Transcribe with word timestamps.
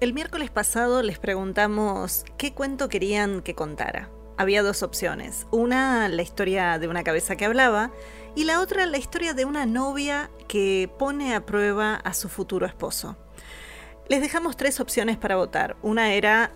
El 0.00 0.12
miércoles 0.12 0.48
pasado 0.48 1.02
les 1.02 1.18
preguntamos 1.18 2.24
qué 2.36 2.54
cuento 2.54 2.88
querían 2.88 3.42
que 3.42 3.56
contara. 3.56 4.08
Había 4.36 4.62
dos 4.62 4.84
opciones. 4.84 5.48
Una, 5.50 6.08
la 6.08 6.22
historia 6.22 6.78
de 6.78 6.86
una 6.86 7.02
cabeza 7.02 7.34
que 7.34 7.44
hablaba, 7.44 7.90
y 8.36 8.44
la 8.44 8.60
otra, 8.60 8.86
la 8.86 8.98
historia 8.98 9.34
de 9.34 9.44
una 9.44 9.66
novia 9.66 10.30
que 10.46 10.88
pone 11.00 11.34
a 11.34 11.44
prueba 11.44 11.96
a 11.96 12.14
su 12.14 12.28
futuro 12.28 12.64
esposo. 12.64 13.16
Les 14.08 14.20
dejamos 14.20 14.56
tres 14.56 14.78
opciones 14.78 15.16
para 15.16 15.34
votar. 15.34 15.76
Una 15.82 16.12
era 16.12 16.52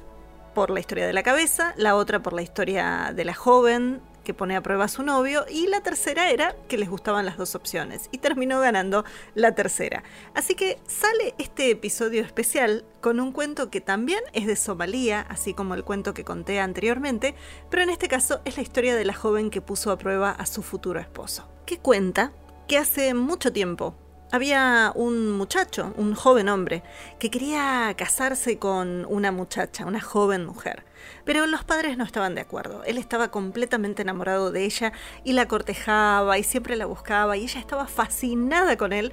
por 0.54 0.70
la 0.70 0.78
historia 0.78 1.08
de 1.08 1.12
la 1.12 1.24
cabeza, 1.24 1.74
la 1.76 1.96
otra 1.96 2.22
por 2.22 2.34
la 2.34 2.42
historia 2.42 3.12
de 3.12 3.24
la 3.24 3.34
joven 3.34 4.02
que 4.22 4.34
pone 4.34 4.56
a 4.56 4.62
prueba 4.62 4.84
a 4.84 4.88
su 4.88 5.02
novio 5.02 5.44
y 5.50 5.66
la 5.66 5.80
tercera 5.82 6.30
era 6.30 6.54
que 6.68 6.78
les 6.78 6.88
gustaban 6.88 7.26
las 7.26 7.36
dos 7.36 7.54
opciones 7.54 8.08
y 8.12 8.18
terminó 8.18 8.60
ganando 8.60 9.04
la 9.34 9.54
tercera. 9.54 10.02
Así 10.34 10.54
que 10.54 10.78
sale 10.86 11.34
este 11.38 11.70
episodio 11.70 12.22
especial 12.22 12.84
con 13.00 13.20
un 13.20 13.32
cuento 13.32 13.70
que 13.70 13.80
también 13.80 14.20
es 14.32 14.46
de 14.46 14.56
Somalia, 14.56 15.26
así 15.28 15.54
como 15.54 15.74
el 15.74 15.84
cuento 15.84 16.14
que 16.14 16.24
conté 16.24 16.60
anteriormente, 16.60 17.34
pero 17.70 17.82
en 17.82 17.90
este 17.90 18.08
caso 18.08 18.40
es 18.44 18.56
la 18.56 18.62
historia 18.62 18.96
de 18.96 19.04
la 19.04 19.14
joven 19.14 19.50
que 19.50 19.60
puso 19.60 19.90
a 19.90 19.98
prueba 19.98 20.30
a 20.30 20.46
su 20.46 20.62
futuro 20.62 21.00
esposo. 21.00 21.48
Que 21.66 21.78
cuenta 21.78 22.32
que 22.68 22.78
hace 22.78 23.14
mucho 23.14 23.52
tiempo, 23.52 23.94
había 24.32 24.92
un 24.94 25.30
muchacho, 25.30 25.92
un 25.96 26.14
joven 26.14 26.48
hombre, 26.48 26.82
que 27.18 27.30
quería 27.30 27.94
casarse 27.96 28.58
con 28.58 29.04
una 29.04 29.30
muchacha, 29.30 29.84
una 29.84 30.00
joven 30.00 30.46
mujer. 30.46 30.84
Pero 31.24 31.46
los 31.46 31.64
padres 31.64 31.98
no 31.98 32.04
estaban 32.04 32.34
de 32.34 32.40
acuerdo. 32.40 32.82
Él 32.84 32.96
estaba 32.96 33.30
completamente 33.30 34.02
enamorado 34.02 34.50
de 34.50 34.64
ella 34.64 34.92
y 35.22 35.34
la 35.34 35.46
cortejaba 35.46 36.38
y 36.38 36.44
siempre 36.44 36.76
la 36.76 36.86
buscaba 36.86 37.36
y 37.36 37.42
ella 37.42 37.60
estaba 37.60 37.86
fascinada 37.86 38.78
con 38.78 38.94
él, 38.94 39.12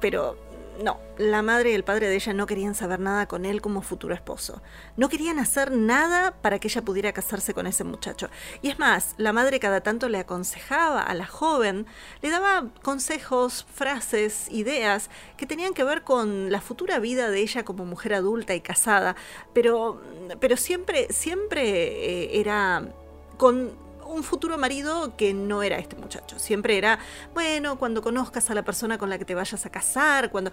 pero 0.00 0.36
no, 0.80 0.98
la 1.18 1.42
madre 1.42 1.70
y 1.70 1.74
el 1.74 1.84
padre 1.84 2.08
de 2.08 2.14
ella 2.14 2.32
no 2.32 2.46
querían 2.46 2.74
saber 2.74 3.00
nada 3.00 3.26
con 3.26 3.44
él 3.44 3.60
como 3.60 3.82
futuro 3.82 4.14
esposo. 4.14 4.62
No 4.96 5.08
querían 5.08 5.38
hacer 5.38 5.70
nada 5.70 6.34
para 6.40 6.58
que 6.58 6.68
ella 6.68 6.82
pudiera 6.82 7.12
casarse 7.12 7.54
con 7.54 7.66
ese 7.66 7.84
muchacho. 7.84 8.28
Y 8.62 8.70
es 8.70 8.78
más, 8.78 9.14
la 9.18 9.32
madre 9.32 9.60
cada 9.60 9.82
tanto 9.82 10.08
le 10.08 10.18
aconsejaba 10.18 11.02
a 11.02 11.14
la 11.14 11.26
joven, 11.26 11.86
le 12.22 12.30
daba 12.30 12.68
consejos, 12.82 13.66
frases, 13.72 14.48
ideas 14.50 15.10
que 15.36 15.46
tenían 15.46 15.74
que 15.74 15.84
ver 15.84 16.02
con 16.02 16.50
la 16.50 16.60
futura 16.60 16.98
vida 16.98 17.30
de 17.30 17.40
ella 17.40 17.64
como 17.64 17.84
mujer 17.84 18.14
adulta 18.14 18.54
y 18.54 18.60
casada, 18.60 19.16
pero, 19.52 20.00
pero 20.40 20.56
siempre, 20.56 21.12
siempre 21.12 21.62
eh, 21.62 22.40
era 22.40 22.88
con 23.36 23.72
un 24.06 24.22
futuro 24.22 24.58
marido 24.58 25.16
que 25.16 25.34
no 25.34 25.62
era 25.62 25.78
este 25.78 25.96
muchacho. 25.96 26.38
Siempre 26.38 26.78
era, 26.78 26.98
bueno, 27.34 27.78
cuando 27.78 28.02
conozcas 28.02 28.50
a 28.50 28.54
la 28.54 28.62
persona 28.62 28.98
con 28.98 29.10
la 29.10 29.18
que 29.18 29.24
te 29.24 29.34
vayas 29.34 29.64
a 29.66 29.70
casar, 29.70 30.30
cuando... 30.30 30.52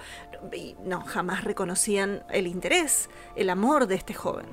no, 0.83 1.01
jamás 1.01 1.43
reconocían 1.43 2.23
el 2.29 2.47
interés, 2.47 3.09
el 3.35 3.49
amor 3.49 3.87
de 3.87 3.95
este 3.95 4.13
joven. 4.13 4.47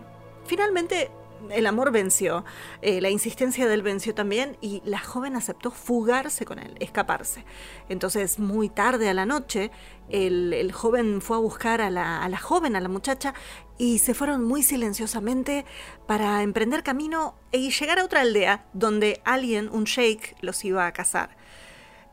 Finalmente, 0.44 1.11
el 1.50 1.66
amor 1.66 1.92
venció, 1.92 2.44
eh, 2.83 3.00
la 3.00 3.11
insistencia 3.11 3.66
de 3.66 3.75
él 3.75 3.83
venció 3.83 4.14
también 4.14 4.56
y 4.60 4.82
la 4.84 4.98
joven 4.98 5.37
aceptó 5.37 5.70
fugarse 5.70 6.44
con 6.44 6.59
él, 6.59 6.76
escaparse. 6.81 7.44
Entonces, 7.88 8.38
muy 8.38 8.69
tarde 8.69 9.09
a 9.09 9.15
la 9.15 9.26
noche, 9.26 9.70
el, 10.09 10.72
joven 10.72 11.20
fue 11.20 11.37
a 11.37 11.41
buscar 11.41 11.81
a 11.81 11.91
la, 11.91 12.22
a 12.22 12.28
la, 12.28 12.38
joven, 12.38 12.76
a 12.76 12.81
la 12.81 12.88
muchacha, 12.88 13.34
y 13.78 13.98
se 13.98 14.15
fueron 14.15 14.44
muy 14.44 14.62
silenciosamente 14.62 15.65
para 16.06 16.43
emprender 16.43 16.82
camino 16.82 17.34
y 17.53 17.70
llegar 17.70 17.99
a 17.99 18.04
otra 18.04 18.20
aldea 18.20 18.66
donde 18.72 19.20
alguien, 19.25 19.69
un 19.70 19.84
sheikh, 19.84 20.37
los 20.41 20.65
iba 20.65 20.87
a 20.87 20.93
casar. 20.93 21.37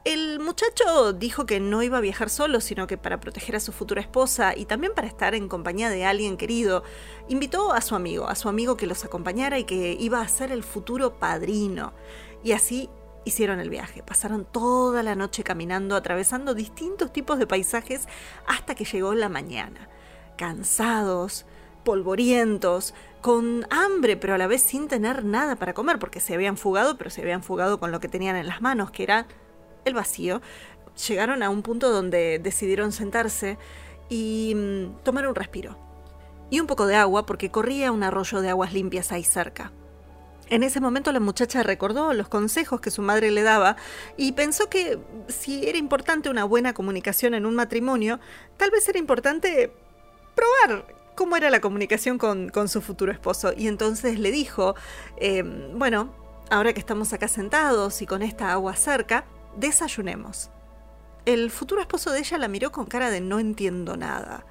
El 0.06 0.41
muchacho 0.41 1.14
dijo 1.14 1.46
que 1.46 1.62
no 1.62 1.81
iba 1.81 1.97
a 1.97 2.02
viajar 2.02 2.30
solo, 2.30 2.59
sino 2.59 2.88
que 2.88 2.97
para 2.97 3.22
proteger 3.22 3.56
a 3.56 3.62
su 3.62 3.72
futura 3.72 4.02
esposa 4.02 4.53
y 4.53 4.66
también 4.66 4.94
para 4.94 5.08
estar 5.08 5.34
en 5.34 5.47
compañía 5.47 5.90
de 5.90 6.03
alguien 6.03 6.36
querido, 6.36 6.84
invitó 7.30 7.72
a 7.72 7.80
su 7.80 7.96
amigo, 7.96 8.28
a 8.28 8.36
su 8.36 8.50
amigo 8.50 8.75
que 8.75 8.86
los 8.86 9.06
acompañara 9.06 9.59
y 9.59 9.63
que 9.63 9.96
iba 9.97 10.19
a 10.19 10.28
ser 10.28 10.52
el 10.52 10.63
futuro 10.63 11.19
padrino. 11.19 11.94
Y 12.44 12.52
así 12.52 12.90
hicieron 13.24 13.62
el 13.62 13.69
viaje. 13.69 14.03
Pasaron 14.03 14.44
toda 14.44 15.03
la 15.03 15.16
noche 15.16 15.42
caminando, 15.42 15.96
atravesando 15.96 16.53
distintos 16.53 17.13
tipos 17.13 17.40
de 17.40 17.47
paisajes 17.47 18.09
hasta 18.46 18.75
que 18.75 18.84
llegó 18.84 19.13
la 19.13 19.30
mañana. 19.30 19.88
Cansados, 20.38 21.46
polvorientos, 21.86 22.94
con 23.22 23.66
hambre, 23.69 24.18
pero 24.18 24.34
a 24.34 24.38
la 24.38 24.47
vez 24.47 24.63
sin 24.63 24.90
tener 24.90 25.24
nada 25.24 25.56
para 25.56 25.74
comer, 25.74 25.97
porque 25.97 26.19
se 26.19 26.34
habían 26.34 26.58
fugado, 26.58 26.97
pero 26.97 27.09
se 27.09 27.22
habían 27.22 27.42
fugado 27.42 27.80
con 27.80 27.94
lo 27.94 28.02
que 28.02 28.09
tenían 28.09 28.36
en 28.36 28.47
las 28.47 28.62
manos, 28.62 28.92
que 28.92 29.03
era 29.03 29.28
el 29.85 29.94
vacío, 29.94 30.41
llegaron 31.07 31.44
a 31.44 31.49
un 31.49 31.61
punto 31.61 31.89
donde 31.91 32.39
decidieron 32.39 32.91
sentarse 32.91 33.57
y 34.09 34.53
mm, 34.55 35.03
tomar 35.03 35.27
un 35.27 35.35
respiro. 35.35 35.77
Y 36.49 36.59
un 36.59 36.67
poco 36.67 36.85
de 36.85 36.95
agua 36.95 37.25
porque 37.25 37.51
corría 37.51 37.91
un 37.91 38.03
arroyo 38.03 38.41
de 38.41 38.49
aguas 38.49 38.73
limpias 38.73 39.11
ahí 39.11 39.23
cerca. 39.23 39.71
En 40.49 40.61
ese 40.61 40.81
momento 40.81 41.11
la 41.11 41.19
muchacha 41.19 41.63
recordó 41.63 42.13
los 42.13 42.27
consejos 42.27 42.81
que 42.81 42.91
su 42.91 43.01
madre 43.01 43.31
le 43.31 43.44
daba 43.44 43.75
y 44.17 44.33
pensó 44.33 44.69
que 44.69 44.99
si 45.27 45.67
era 45.67 45.77
importante 45.77 46.29
una 46.29 46.44
buena 46.44 46.73
comunicación 46.73 47.33
en 47.33 47.45
un 47.45 47.55
matrimonio, 47.55 48.19
tal 48.57 48.69
vez 48.69 48.88
era 48.88 49.00
importante 49.00 49.71
probar 50.35 50.85
cómo 51.15 51.38
era 51.38 51.50
la 51.50 51.61
comunicación 51.61 52.17
con, 52.17 52.51
su 52.67 52.81
futuro 52.81 53.11
esposo. 53.11 53.53
Y 53.55 53.67
entonces 53.67 54.19
le 54.19 54.31
dijo, 54.31 54.75
em, 55.17 55.77
bueno, 55.77 56.13
ahora 56.50 56.73
que 56.73 56.79
estamos 56.79 57.13
acá 57.13 57.27
sentados 57.27 58.01
y 58.01 58.05
con 58.05 58.21
esta 58.21 58.51
agua 58.51 58.75
cerca, 58.75 59.25
desayunemos. 59.58 60.50
El 61.25 61.52
futuro 61.52 61.81
esposo 61.81 62.12
de 62.12 62.19
ella 62.19 62.38
la 62.38 62.47
miró 62.47 62.72
con 62.72 62.86
cara 62.86 63.09
de 63.09 63.22
no 63.22 63.40
entiendo 63.40 63.96
nada. 63.96 64.46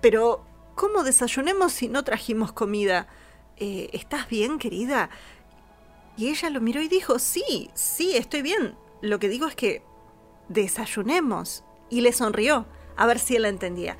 Pero, 0.00 0.44
¿cómo 0.74 1.02
desayunemos 1.02 1.72
si 1.72 1.88
no 1.88 2.04
trajimos 2.04 2.52
comida? 2.52 3.08
Eh, 3.56 3.90
¿Estás 3.92 4.28
bien, 4.28 4.58
querida? 4.58 5.10
Y 6.16 6.28
ella 6.28 6.50
lo 6.50 6.60
miró 6.60 6.80
y 6.80 6.88
dijo, 6.88 7.18
sí, 7.18 7.70
sí, 7.74 8.16
estoy 8.16 8.42
bien. 8.42 8.76
Lo 9.00 9.18
que 9.18 9.28
digo 9.28 9.46
es 9.46 9.54
que 9.54 9.82
desayunemos. 10.48 11.64
Y 11.88 12.02
le 12.02 12.12
sonrió, 12.12 12.66
a 12.96 13.06
ver 13.06 13.18
si 13.18 13.36
él 13.36 13.42
la 13.42 13.48
entendía. 13.48 13.96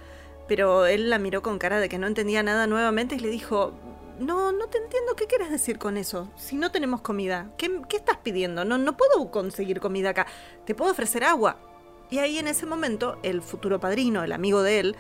Pero 0.47 0.87
él 0.87 1.11
la 1.11 1.19
miró 1.19 1.43
con 1.43 1.59
cara 1.59 1.81
de 1.81 1.89
que 1.89 1.99
no 1.99 2.07
entendía 2.07 2.43
nada 2.43 2.67
nuevamente 2.67 3.17
y 3.17 3.21
le 3.21 3.29
dijo, 3.29 3.73
no, 4.21 4.53
no 4.53 4.69
te 4.69 4.79
entiendo 4.79 5.17
qué 5.17 5.27
quieres 5.27 5.51
decir 5.51 5.79
con 5.79 5.97
eso. 5.97 6.31
Si 6.37 6.57
no 6.57 6.71
tenemos 6.71 7.01
comida, 7.01 7.51
¿qué, 7.57 7.71
estás 7.91 8.19
pidiendo? 8.19 8.65
No, 8.65 8.79
no 8.79 8.97
puedo 8.97 9.31
conseguir 9.31 9.81
comida 9.81 10.11
acá. 10.11 10.27
Te 10.67 10.75
puedo 10.75 10.93
ofrecer 10.93 11.25
agua. 11.25 11.57
Y 12.11 12.19
ahí 12.19 12.39
en 12.39 12.47
ese 12.47 12.67
momento, 12.67 13.19
el 13.23 13.41
futuro 13.41 13.81
padrino, 13.81 14.23
el 14.23 14.33
amigo 14.33 14.63
de 14.63 14.81
él, 14.81 14.97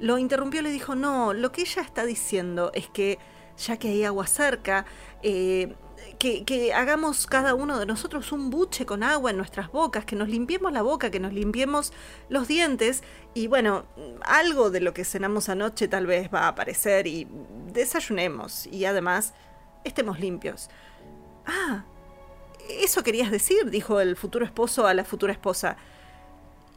lo 0.00 0.18
interrumpió 0.18 0.60
y 0.60 0.64
le 0.64 0.70
dijo, 0.70 0.94
no, 0.94 1.32
lo 1.32 1.52
que 1.52 1.62
ella 1.62 1.82
está 1.82 2.04
diciendo 2.04 2.72
es 2.74 2.88
que 2.88 3.18
ya 3.58 3.76
que 3.76 3.88
hay 3.88 4.04
agua 4.04 4.26
cerca, 4.26 4.84
eh, 5.22 5.74
que, 6.18 6.72
hagamos 6.74 7.26
cada 7.26 7.54
uno 7.54 7.78
de 7.78 7.86
nosotros 7.86 8.32
un 8.32 8.50
buche 8.50 8.86
con 8.86 9.02
agua 9.02 9.30
en 9.30 9.36
nuestras 9.36 9.70
bocas, 9.70 10.04
que 10.04 10.16
nos 10.16 10.28
limpiemos 10.28 10.72
la 10.72 10.82
boca, 10.82 11.10
que 11.10 11.20
nos 11.20 11.32
limpiemos 11.32 11.92
los 12.28 12.48
dientes 12.48 13.02
y 13.34 13.46
bueno, 13.46 13.84
algo 14.22 14.70
de 14.70 14.80
lo 14.80 14.94
que 14.94 15.04
cenamos 15.04 15.48
anoche 15.48 15.88
tal 15.88 16.06
vez 16.06 16.30
va 16.32 16.42
a 16.42 16.48
aparecer 16.48 17.06
y 17.06 17.26
desayunemos 17.72 18.66
y 18.66 18.84
además 18.84 19.34
estemos 19.84 20.18
limpios. 20.20 20.70
Ah, 21.46 21.84
eso 22.68 23.02
querías 23.02 23.30
decir, 23.30 23.70
dijo 23.70 24.00
el 24.00 24.16
futuro 24.16 24.44
esposo 24.44 24.86
a 24.86 24.94
la 24.94 25.04
futura 25.04 25.32
esposa. 25.32 25.76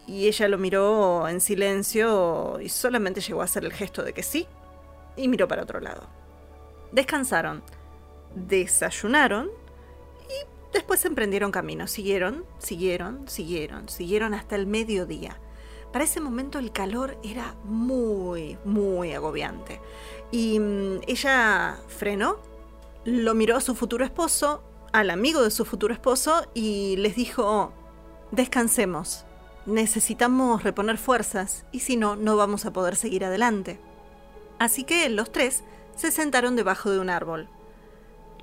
Y 0.06 0.28
ella 0.28 0.48
lo 0.48 0.58
miró 0.58 1.28
en 1.28 1.42
silencio 1.42 2.60
y 2.62 2.70
solamente 2.70 3.20
llegó 3.20 3.42
a 3.42 3.46
hacer 3.46 3.66
el 3.66 3.74
gesto 3.74 4.04
de 4.04 4.14
que 4.14 4.24
sí 4.24 4.48
y 5.18 5.28
miró 5.28 5.48
para 5.48 5.64
otro 5.64 5.82
lado. 5.82 6.08
Descansaron 6.92 7.64
desayunaron 8.38 9.50
y 10.30 10.74
después 10.74 11.04
emprendieron 11.06 11.52
camino. 11.52 11.88
Siguieron, 11.88 12.46
siguieron, 12.60 13.28
siguieron, 13.28 13.90
siguieron 13.90 14.34
hasta 14.34 14.56
el 14.56 14.68
mediodía. 14.68 15.40
Para 15.92 16.04
ese 16.04 16.20
momento 16.20 16.60
el 16.60 16.72
calor 16.72 17.18
era 17.24 17.56
muy, 17.64 18.58
muy 18.66 19.14
agobiante. 19.14 19.80
Y 20.32 20.60
mm, 20.60 21.02
ella 21.08 21.78
frenó, 21.88 22.38
lo 23.06 23.34
miró 23.34 23.56
a 23.56 23.62
su 23.62 23.74
futuro 23.74 24.04
esposo, 24.04 24.64
al 24.92 25.10
amigo 25.10 25.42
de 25.42 25.52
su 25.52 25.66
futuro 25.66 25.94
esposo, 25.94 26.46
y 26.54 26.98
les 26.98 27.16
dijo, 27.16 27.72
descansemos, 28.32 29.26
necesitamos 29.66 30.64
reponer 30.64 30.98
fuerzas, 30.98 31.66
y 31.72 31.80
si 31.80 31.96
no, 31.96 32.16
no 32.16 32.36
vamos 32.36 32.66
a 32.66 32.74
poder 32.74 32.96
seguir 32.96 33.24
adelante. 33.24 33.80
Así 34.60 34.84
que 34.84 35.08
los 35.10 35.32
tres 35.32 35.64
se 35.98 36.12
sentaron 36.12 36.56
debajo 36.56 36.90
de 36.90 37.00
un 37.00 37.10
árbol. 37.10 37.50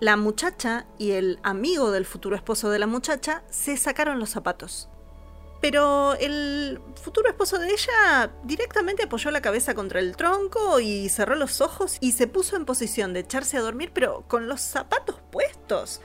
La 0.00 0.16
muchacha 0.16 0.86
y 0.98 1.12
el 1.12 1.38
amigo 1.42 1.90
del 1.90 2.04
futuro 2.04 2.36
esposo 2.36 2.68
de 2.68 2.78
la 2.78 2.86
muchacha 2.86 3.44
se 3.48 3.76
sacaron 3.76 4.18
los 4.18 4.30
zapatos. 4.30 4.90
Pero 5.60 6.14
el 6.14 6.78
futuro 7.02 7.28
esposo 7.28 7.58
de 7.58 7.70
ella 7.70 8.30
directamente 8.42 9.04
apoyó 9.04 9.30
la 9.30 9.40
cabeza 9.40 9.74
contra 9.74 10.00
el 10.00 10.14
tronco 10.14 10.78
y 10.80 11.08
cerró 11.08 11.36
los 11.36 11.62
ojos 11.62 11.96
y 12.00 12.12
se 12.12 12.26
puso 12.26 12.56
en 12.56 12.66
posición 12.66 13.14
de 13.14 13.20
echarse 13.20 13.56
a 13.56 13.62
dormir, 13.62 13.90
pero 13.94 14.24
con 14.28 14.46
los 14.46 14.60
zapatos 14.60 15.22
puestos. 15.30 16.02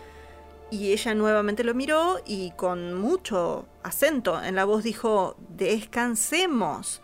Y 0.71 0.93
ella 0.93 1.13
nuevamente 1.15 1.65
lo 1.65 1.73
miró 1.73 2.21
y 2.25 2.51
con 2.51 2.93
mucho 2.93 3.67
acento 3.83 4.41
en 4.41 4.55
la 4.55 4.65
voz 4.65 4.83
dijo, 4.83 5.35
descansemos. 5.49 7.01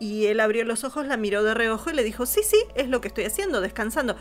Y 0.00 0.26
él 0.26 0.40
abrió 0.40 0.64
los 0.64 0.82
ojos, 0.82 1.06
la 1.06 1.16
miró 1.16 1.44
de 1.44 1.54
reojo 1.54 1.90
y 1.90 1.92
le 1.92 2.02
dijo, 2.02 2.26
sí, 2.26 2.40
sí, 2.42 2.56
es 2.74 2.88
lo 2.88 3.00
que 3.00 3.08
estoy 3.08 3.26
haciendo, 3.26 3.60
descansando. 3.60 4.16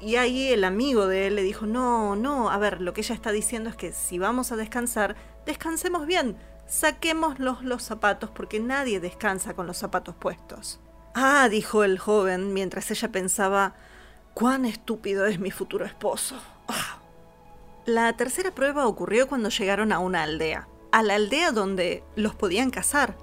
Y 0.00 0.16
ahí 0.16 0.48
el 0.48 0.64
amigo 0.64 1.06
de 1.06 1.28
él 1.28 1.36
le 1.36 1.42
dijo, 1.42 1.64
no, 1.64 2.16
no, 2.16 2.50
a 2.50 2.58
ver, 2.58 2.82
lo 2.82 2.92
que 2.92 3.00
ella 3.00 3.14
está 3.14 3.32
diciendo 3.32 3.70
es 3.70 3.76
que 3.76 3.92
si 3.92 4.18
vamos 4.18 4.52
a 4.52 4.56
descansar, 4.56 5.16
descansemos 5.46 6.06
bien, 6.06 6.36
saquémoslos 6.66 7.62
los 7.62 7.82
zapatos 7.82 8.30
porque 8.30 8.60
nadie 8.60 9.00
descansa 9.00 9.54
con 9.54 9.66
los 9.66 9.78
zapatos 9.78 10.14
puestos. 10.16 10.80
Ah, 11.14 11.48
dijo 11.48 11.84
el 11.84 11.98
joven 11.98 12.52
mientras 12.52 12.90
ella 12.90 13.10
pensaba, 13.10 13.74
cuán 14.34 14.66
estúpido 14.66 15.24
es 15.26 15.38
mi 15.38 15.50
futuro 15.50 15.86
esposo. 15.86 16.36
Ah. 16.68 16.98
La 17.86 18.12
tercera 18.16 18.50
prueba 18.50 18.86
ocurrió 18.88 19.28
cuando 19.28 19.48
llegaron 19.48 19.92
a 19.92 20.00
una 20.00 20.24
aldea, 20.24 20.68
a 20.90 21.02
la 21.04 21.14
aldea 21.14 21.52
donde 21.52 22.02
los 22.16 22.34
podían 22.34 22.70
casar. 22.70 23.16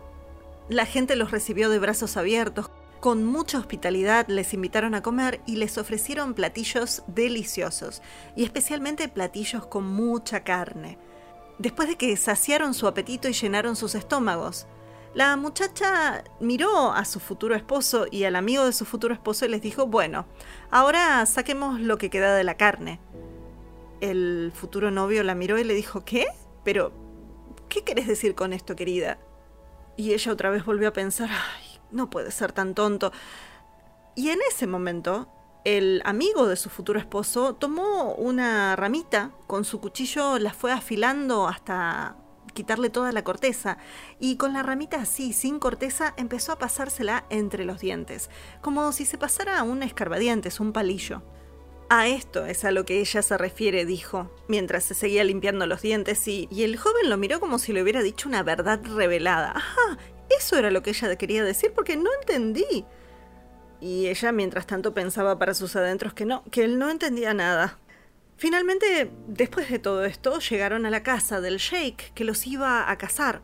La 0.69 0.85
gente 0.85 1.15
los 1.15 1.31
recibió 1.31 1.69
de 1.69 1.79
brazos 1.79 2.17
abiertos, 2.17 2.71
con 2.99 3.25
mucha 3.25 3.59
hospitalidad 3.59 4.27
les 4.29 4.53
invitaron 4.53 4.95
a 4.95 5.03
comer 5.03 5.41
y 5.45 5.57
les 5.57 5.77
ofrecieron 5.77 6.33
platillos 6.33 7.03
deliciosos, 7.07 8.01
y 8.35 8.43
especialmente 8.43 9.09
platillos 9.09 9.65
con 9.65 9.85
mucha 9.85 10.43
carne 10.43 10.97
después 11.57 11.87
de 11.87 11.95
que 11.95 12.15
saciaron 12.17 12.73
su 12.73 12.87
apetito 12.87 13.27
y 13.27 13.33
llenaron 13.33 13.75
sus 13.75 13.95
estómagos. 13.95 14.67
La 15.13 15.35
muchacha 15.37 16.23
miró 16.39 16.91
a 16.91 17.05
su 17.05 17.19
futuro 17.19 17.55
esposo 17.55 18.07
y 18.09 18.23
al 18.23 18.35
amigo 18.35 18.65
de 18.65 18.73
su 18.73 18.85
futuro 18.85 19.13
esposo 19.13 19.45
y 19.45 19.49
les 19.49 19.61
dijo, 19.61 19.85
bueno, 19.85 20.25
ahora 20.71 21.25
saquemos 21.25 21.79
lo 21.79 21.97
que 21.97 22.09
queda 22.09 22.35
de 22.35 22.43
la 22.43 22.57
carne. 22.57 22.99
El 24.01 24.51
futuro 24.53 24.89
novio 24.89 25.23
la 25.23 25.35
miró 25.35 25.59
y 25.59 25.63
le 25.63 25.75
dijo, 25.75 26.03
¿qué? 26.03 26.25
Pero, 26.63 26.91
¿qué 27.69 27.83
querés 27.83 28.07
decir 28.07 28.33
con 28.33 28.53
esto, 28.53 28.75
querida? 28.75 29.19
Y 29.95 30.13
ella 30.13 30.31
otra 30.31 30.49
vez 30.49 30.65
volvió 30.65 30.89
a 30.89 30.93
pensar, 30.93 31.29
ay, 31.31 31.79
no 31.91 32.09
puede 32.09 32.31
ser 32.31 32.51
tan 32.51 32.73
tonto. 32.73 33.11
Y 34.15 34.29
en 34.29 34.39
ese 34.49 34.67
momento, 34.67 35.27
el 35.65 36.01
amigo 36.05 36.47
de 36.47 36.55
su 36.55 36.69
futuro 36.69 36.99
esposo 36.99 37.55
tomó 37.55 38.13
una 38.15 38.75
ramita, 38.75 39.31
con 39.47 39.65
su 39.65 39.79
cuchillo 39.79 40.39
la 40.39 40.53
fue 40.53 40.71
afilando 40.71 41.47
hasta 41.47 42.17
quitarle 42.53 42.89
toda 42.89 43.11
la 43.11 43.23
corteza 43.23 43.77
y 44.19 44.37
con 44.37 44.53
la 44.53 44.63
ramita 44.63 45.01
así, 45.01 45.33
sin 45.33 45.59
corteza, 45.59 46.13
empezó 46.17 46.51
a 46.51 46.59
pasársela 46.59 47.25
entre 47.29 47.65
los 47.65 47.79
dientes, 47.79 48.29
como 48.61 48.91
si 48.91 49.05
se 49.05 49.17
pasara 49.17 49.63
un 49.63 49.83
escarbadientes, 49.83 50.59
un 50.59 50.71
palillo. 50.71 51.23
A 51.89 52.07
esto 52.07 52.45
es 52.45 52.65
a 52.65 52.71
lo 52.71 52.85
que 52.85 52.99
ella 52.99 53.21
se 53.21 53.37
refiere, 53.37 53.85
dijo, 53.85 54.31
mientras 54.47 54.83
se 54.83 54.93
seguía 54.93 55.23
limpiando 55.23 55.67
los 55.67 55.81
dientes 55.81 56.27
y, 56.27 56.47
y 56.49 56.63
el 56.63 56.77
joven 56.77 57.09
lo 57.09 57.17
miró 57.17 57.39
como 57.39 57.59
si 57.59 57.73
le 57.73 57.83
hubiera 57.83 58.01
dicho 58.01 58.27
una 58.27 58.43
verdad 58.43 58.79
revelada. 58.83 59.51
Ajá, 59.55 59.97
eso 60.37 60.57
era 60.57 60.71
lo 60.71 60.81
que 60.81 60.91
ella 60.91 61.15
quería 61.17 61.43
decir 61.43 61.71
porque 61.73 61.95
no 61.95 62.09
entendí 62.19 62.85
y 63.83 64.07
ella 64.07 64.31
mientras 64.31 64.65
tanto 64.65 64.93
pensaba 64.93 65.37
para 65.37 65.53
sus 65.53 65.75
adentros 65.75 66.13
que 66.13 66.25
no, 66.25 66.45
que 66.51 66.63
él 66.63 66.79
no 66.79 66.89
entendía 66.89 67.33
nada. 67.33 67.79
Finalmente, 68.37 69.11
después 69.27 69.69
de 69.69 69.77
todo 69.77 70.05
esto, 70.05 70.39
llegaron 70.39 70.85
a 70.85 70.89
la 70.89 71.03
casa 71.03 71.41
del 71.41 71.57
sheikh 71.57 72.13
que 72.13 72.23
los 72.23 72.47
iba 72.47 72.89
a 72.89 72.97
casar. 72.97 73.41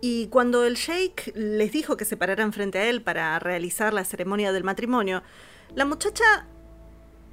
Y 0.00 0.28
cuando 0.28 0.64
el 0.64 0.76
sheikh 0.76 1.32
les 1.34 1.72
dijo 1.72 1.96
que 1.96 2.04
se 2.04 2.16
pararan 2.16 2.52
frente 2.52 2.78
a 2.78 2.88
él 2.88 3.02
para 3.02 3.36
realizar 3.40 3.92
la 3.92 4.04
ceremonia 4.04 4.52
del 4.52 4.62
matrimonio, 4.62 5.24
la 5.74 5.84
muchacha 5.84 6.46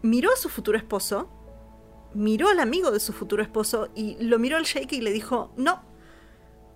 miró 0.08 0.32
a 0.32 0.38
su 0.38 0.50
futuro 0.50 0.78
esposo, 0.78 1.30
miró 2.14 2.50
al 2.50 2.60
amigo 2.60 2.92
de 2.92 3.00
su 3.00 3.14
futuro 3.14 3.44
esposo 3.44 3.90
y 3.94 4.18
lo 4.24 4.40
miró 4.40 4.58
al 4.58 4.64
sheikh 4.64 4.94
y 4.94 5.02
le 5.02 5.12
dijo, 5.12 5.52
no, 5.58 5.84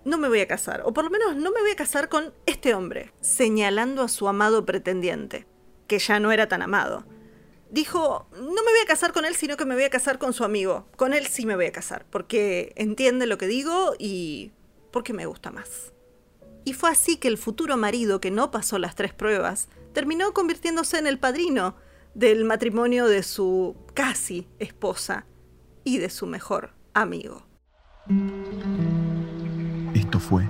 no 0.04 0.18
me 0.18 0.28
voy 0.28 0.40
a 0.40 0.48
casar, 0.48 0.82
o 0.84 0.92
por 0.92 1.04
lo 1.04 1.10
menos 1.10 1.36
no 1.36 1.50
me 1.50 1.60
voy 1.60 1.70
a 1.70 1.76
casar 1.76 2.08
con 2.08 2.34
este 2.46 2.74
hombre, 2.74 3.12
señalando 3.20 4.02
a 4.02 4.08
su 4.08 4.28
amado 4.28 4.64
pretendiente 4.66 5.46
que 5.86 5.98
ya 5.98 6.20
no 6.20 6.32
era 6.32 6.48
tan 6.48 6.62
amado. 6.62 7.04
Dijo, 7.70 8.26
no 8.32 8.40
me 8.40 8.70
voy 8.70 8.80
a 8.84 8.86
casar 8.86 9.12
con 9.12 9.24
él, 9.24 9.34
sino 9.34 9.56
que 9.56 9.64
me 9.64 9.74
voy 9.74 9.84
a 9.84 9.90
casar 9.90 10.18
con 10.18 10.34
su 10.34 10.44
amigo. 10.44 10.86
Con 10.96 11.14
él 11.14 11.26
sí 11.26 11.46
me 11.46 11.56
voy 11.56 11.66
a 11.66 11.72
casar, 11.72 12.04
porque 12.10 12.72
entiende 12.76 13.26
lo 13.26 13.38
que 13.38 13.46
digo 13.46 13.94
y 13.98 14.52
porque 14.90 15.14
me 15.14 15.24
gusta 15.24 15.50
más. 15.50 15.92
Y 16.64 16.74
fue 16.74 16.90
así 16.90 17.16
que 17.16 17.28
el 17.28 17.38
futuro 17.38 17.78
marido, 17.78 18.20
que 18.20 18.30
no 18.30 18.50
pasó 18.50 18.78
las 18.78 18.94
tres 18.94 19.14
pruebas, 19.14 19.68
terminó 19.94 20.34
convirtiéndose 20.34 20.98
en 20.98 21.06
el 21.06 21.18
padrino 21.18 21.74
del 22.14 22.44
matrimonio 22.44 23.06
de 23.06 23.22
su 23.22 23.76
casi 23.94 24.48
esposa 24.58 25.26
y 25.84 25.98
de 25.98 26.10
su 26.10 26.26
mejor 26.26 26.74
amigo. 26.94 27.46
Esto 29.94 30.18
fue 30.18 30.46